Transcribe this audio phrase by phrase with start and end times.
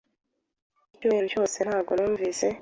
[0.93, 2.45] Icyumweru cyose ntabwo numvise.